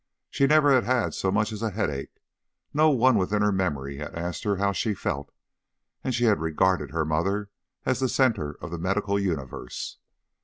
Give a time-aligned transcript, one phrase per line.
[0.31, 2.19] She never had had so much as a headache,
[2.73, 5.31] no one within her memory had asked her how she felt,
[6.03, 7.51] and she had regarded her mother
[7.85, 9.99] as the centre of the medical universe.